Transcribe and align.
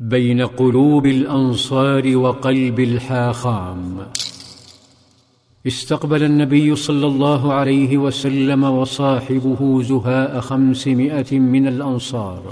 بين 0.00 0.42
قلوب 0.42 1.06
الأنصار 1.06 2.16
وقلب 2.16 2.80
الحاخام. 2.80 3.96
استقبل 5.66 6.22
النبي 6.22 6.76
صلى 6.76 7.06
الله 7.06 7.52
عليه 7.52 7.98
وسلم 7.98 8.64
وصاحبه 8.64 9.82
زهاء 9.82 10.40
خمسمائة 10.40 11.38
من 11.38 11.68
الأنصار. 11.68 12.42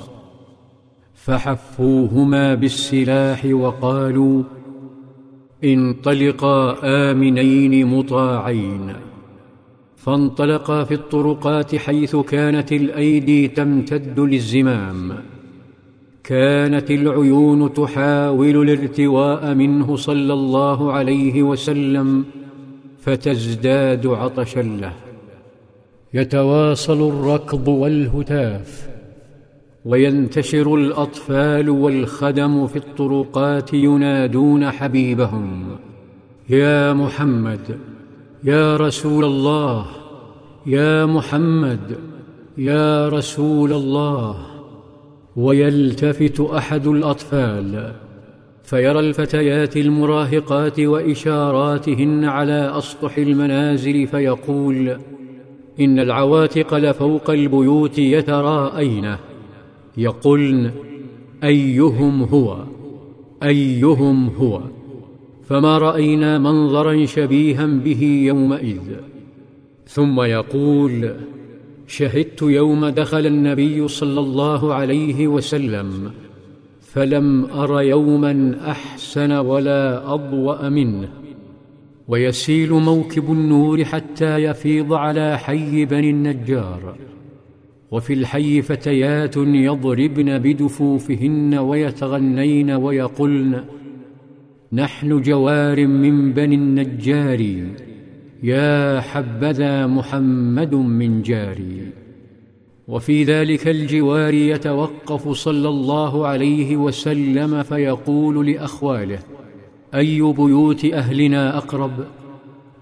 فحفوهما 1.14 2.54
بالسلاح 2.54 3.44
وقالوا 3.44 4.42
انطلقا 5.64 6.76
آمنين 6.84 7.86
مطاعين. 7.86 8.92
فانطلقا 9.96 10.84
في 10.84 10.94
الطرقات 10.94 11.76
حيث 11.76 12.16
كانت 12.16 12.72
الأيدي 12.72 13.48
تمتد 13.48 14.20
للزمام. 14.20 15.35
كانت 16.26 16.90
العيون 16.90 17.72
تحاول 17.74 18.70
الارتواء 18.70 19.54
منه 19.54 19.96
صلى 19.96 20.32
الله 20.32 20.92
عليه 20.92 21.42
وسلم 21.42 22.24
فتزداد 22.98 24.06
عطشا 24.06 24.60
له. 24.60 24.92
يتواصل 26.14 27.08
الركض 27.08 27.68
والهتاف 27.68 28.88
وينتشر 29.84 30.74
الأطفال 30.74 31.70
والخدم 31.70 32.66
في 32.66 32.76
الطرقات 32.76 33.74
ينادون 33.74 34.70
حبيبهم. 34.70 35.64
يا 36.48 36.92
محمد 36.92 37.78
يا 38.44 38.76
رسول 38.76 39.24
الله 39.24 39.86
يا 40.66 41.06
محمد 41.06 41.98
يا 42.58 43.08
رسول 43.08 43.72
الله. 43.72 44.55
ويلتفت 45.36 46.40
أحد 46.40 46.86
الأطفال 46.86 47.92
فيرى 48.64 49.00
الفتيات 49.00 49.76
المراهقات 49.76 50.80
وإشاراتهن 50.80 52.24
على 52.24 52.78
أسطح 52.78 53.18
المنازل 53.18 54.06
فيقول 54.06 54.96
إن 55.80 55.98
العواتق 55.98 56.74
لفوق 56.74 57.30
البيوت 57.30 57.98
يتراءين 57.98 59.16
يقولن 59.96 60.70
أيهم 61.44 62.22
هو؟ 62.22 62.64
أيهم 63.42 64.26
هو؟ 64.28 64.60
فما 65.44 65.78
رأينا 65.78 66.38
منظرا 66.38 67.04
شبيها 67.04 67.66
به 67.66 68.02
يومئذ. 68.26 68.96
ثم 69.86 70.20
يقول 70.20 71.14
شهدت 71.86 72.42
يوم 72.42 72.88
دخل 72.88 73.26
النبي 73.26 73.88
صلى 73.88 74.20
الله 74.20 74.74
عليه 74.74 75.28
وسلم 75.28 76.12
فلم 76.80 77.44
أر 77.44 77.82
يوما 77.82 78.56
أحسن 78.66 79.32
ولا 79.32 80.14
أضوأ 80.14 80.68
منه. 80.68 81.08
ويسيل 82.08 82.72
موكب 82.72 83.32
النور 83.32 83.84
حتى 83.84 84.36
يفيض 84.36 84.92
على 84.92 85.38
حي 85.38 85.84
بني 85.84 86.10
النجار. 86.10 86.96
وفي 87.90 88.12
الحي 88.12 88.62
فتيات 88.62 89.36
يضربن 89.36 90.38
بدفوفهن 90.38 91.54
ويتغنين 91.54 92.70
ويقولن 92.70 93.64
نحن 94.72 95.20
جوار 95.20 95.86
من 95.86 96.32
بني 96.32 96.54
النجار 96.54 97.66
يا 98.42 99.00
حبذا 99.00 99.86
محمد 99.86 100.74
من 100.74 101.22
جاري. 101.22 101.90
وفي 102.88 103.24
ذلك 103.24 103.68
الجوار 103.68 104.34
يتوقف 104.34 105.28
صلى 105.28 105.68
الله 105.68 106.26
عليه 106.26 106.76
وسلم 106.76 107.62
فيقول 107.62 108.46
لأخواله 108.46 109.18
أي 109.94 110.20
بيوت 110.20 110.84
أهلنا 110.84 111.56
أقرب؟ 111.56 111.92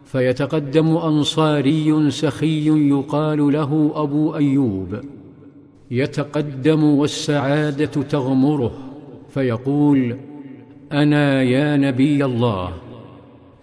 فيتقدم 0.04 0.96
أنصاري 0.96 2.10
سخي 2.10 2.88
يقال 2.88 3.52
له 3.52 3.92
أبو 3.94 4.36
أيوب. 4.36 5.00
يتقدم 5.90 6.84
والسعادة 6.84 8.02
تغمره 8.02 8.72
فيقول 9.30 10.16
أنا 10.92 11.42
يا 11.42 11.76
نبي 11.76 12.24
الله. 12.24 12.72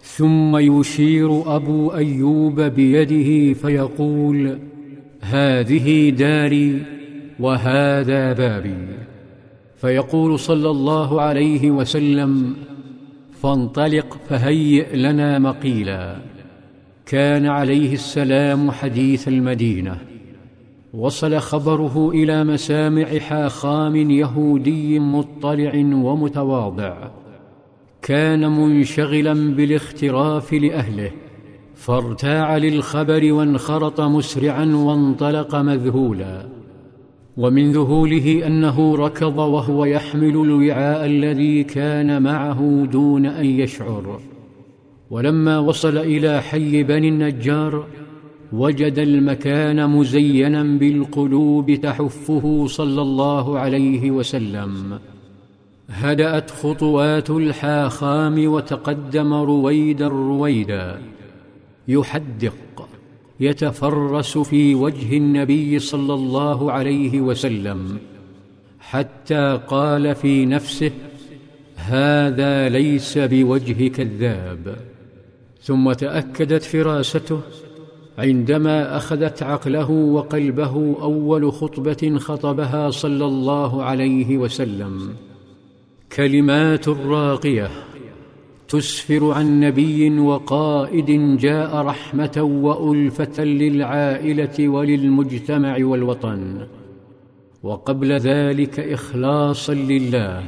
ثم 0.02 0.56
يشير 0.56 1.56
أبو 1.56 1.94
أيوب 1.94 2.60
بيده 2.60 3.52
فيقول 3.54 4.58
هذه 5.20 6.10
داري 6.10 6.82
وهذا 7.40 8.32
بابي. 8.32 8.86
فيقول 9.76 10.38
صلى 10.38 10.70
الله 10.70 11.20
عليه 11.20 11.70
وسلم 11.70 12.56
فانطلق 13.42 14.18
فهيئ 14.28 14.96
لنا 14.96 15.38
مقيلا. 15.38 16.16
كان 17.06 17.46
عليه 17.46 17.92
السلام 17.92 18.70
حديث 18.70 19.28
المدينة. 19.28 19.98
وصل 20.94 21.38
خبره 21.38 22.10
إلى 22.10 22.44
مسامع 22.44 23.18
حاخام 23.18 24.10
يهودي 24.10 24.98
مطلع 24.98 25.72
ومتواضع. 25.76 27.10
كان 28.02 28.60
منشغلا 28.60 29.54
بالاختراف 29.54 30.52
لأهله 30.52 31.10
فارتاع 31.74 32.56
للخبر 32.56 33.32
وانخرط 33.32 34.00
مسرعا 34.00 34.64
وانطلق 34.64 35.54
مذهولا. 35.54 36.46
ومن 37.36 37.72
ذهوله 37.72 38.46
أنه 38.46 38.96
ركض 38.96 39.38
وهو 39.38 39.84
يحمل 39.84 40.36
الوعاء 40.36 41.06
الذي 41.06 41.64
كان 41.64 42.22
معه 42.22 42.88
دون 42.92 43.26
أن 43.26 43.46
يشعر. 43.46 44.20
ولما 45.10 45.58
وصل 45.58 45.98
إلى 45.98 46.42
حي 46.42 46.82
بني 46.82 47.08
النجار 47.08 47.86
وجد 48.52 48.98
المكان 48.98 49.90
مزينا 49.90 50.62
بالقلوب 50.62 51.74
تحفه 51.74 52.66
صلى 52.66 53.02
الله 53.02 53.58
عليه 53.58 54.10
وسلم. 54.10 54.98
هدأت 55.88 56.50
خطوات 56.50 57.30
الحاخام 57.30 58.48
وتقدم 58.48 59.34
رويدا 59.34 60.08
رويدا 60.08 61.02
يحدق 61.88 62.88
يتفرس 63.40 64.38
في 64.38 64.74
وجه 64.74 65.16
النبي 65.16 65.78
صلى 65.78 66.14
الله 66.14 66.72
عليه 66.72 67.20
وسلم 67.20 67.98
حتى 68.80 69.60
قال 69.66 70.14
في 70.14 70.46
نفسه 70.46 70.90
هذا 71.76 72.68
ليس 72.68 73.18
بوجه 73.18 73.88
كذاب 73.88 74.76
ثم 75.62 75.92
تأكدت 75.92 76.62
فراسته 76.62 77.40
عندما 78.18 78.96
أخذت 78.96 79.42
عقله 79.42 79.90
وقلبه 79.90 80.96
أول 81.02 81.52
خطبة 81.52 82.18
خطبها 82.18 82.90
صلى 82.90 83.24
الله 83.24 83.82
عليه 83.82 84.36
وسلم. 84.36 85.14
كلمات 86.12 86.88
راقيه 86.88 87.70
تسفر 88.68 89.30
عن 89.30 89.60
نبي 89.60 90.20
وقائد 90.20 91.36
جاء 91.36 91.76
رحمة 91.76 92.42
وألفة 92.42 93.44
للعائلة 93.44 94.68
وللمجتمع 94.68 95.76
والوطن 95.80 96.66
وقبل 97.62 98.12
ذلك 98.12 98.80
إخلاصا 98.80 99.74
لله 99.74 100.42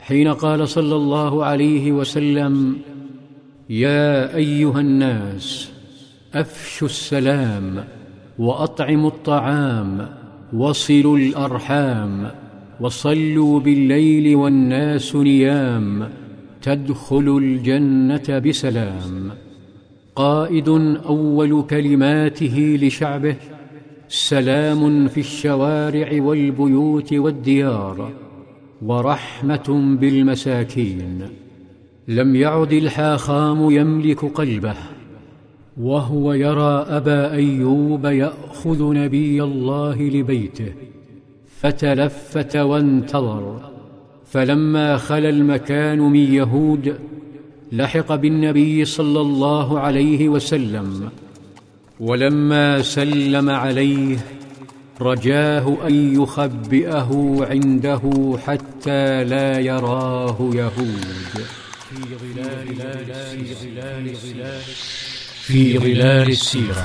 حين 0.00 0.28
قال 0.28 0.68
صلى 0.68 0.96
الله 0.96 1.44
عليه 1.44 1.92
وسلم 1.92 2.76
يا 3.70 4.36
أيها 4.36 4.80
الناس 4.80 5.70
أفشوا 6.34 6.88
السلام 6.88 7.84
وأطعموا 8.38 9.10
الطعام 9.10 10.08
وصلوا 10.52 11.18
الأرحام 11.18 12.30
وصلوا 12.80 13.60
بالليل 13.60 14.36
والناس 14.36 15.16
نيام 15.16 16.08
تدخلوا 16.62 17.40
الجنة 17.40 18.38
بسلام. 18.38 19.30
قائد 20.16 20.68
أول 21.06 21.62
كلماته 21.62 22.78
لشعبه 22.82 23.36
سلام 24.08 25.08
في 25.08 25.20
الشوارع 25.20 26.22
والبيوت 26.22 27.14
والديار 27.14 28.12
ورحمة 28.82 29.96
بالمساكين. 30.00 31.22
لم 32.08 32.36
يعد 32.36 32.72
الحاخام 32.72 33.70
يملك 33.70 34.24
قلبه 34.24 34.76
وهو 35.80 36.32
يرى 36.32 36.86
أبا 36.88 37.32
أيوب 37.32 38.04
يأخذ 38.04 38.92
نبي 38.94 39.42
الله 39.42 40.02
لبيته. 40.02 40.72
فتلفت 41.60 42.56
وانتظر. 42.56 43.70
فلما 44.32 44.96
خلا 44.96 45.28
المكان 45.28 45.98
من 45.98 46.34
يهود 46.34 46.98
لحق 47.72 48.14
بالنبي 48.14 48.84
صلى 48.84 49.20
الله 49.20 49.80
عليه 49.80 50.28
وسلم. 50.28 51.10
ولما 52.00 52.82
سلم 52.82 53.50
عليه 53.50 54.18
رجاه 55.00 55.76
أن 55.86 56.22
يخبئه 56.22 57.36
عنده 57.50 58.36
حتى 58.46 59.24
لا 59.24 59.58
يراه 59.58 60.50
يهود. 60.54 61.06
في 65.42 65.78
ظلال 65.78 66.28
السيرة. 66.28 66.84